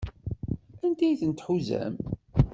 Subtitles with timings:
[0.85, 1.95] Anda ay tent-tḥuzam?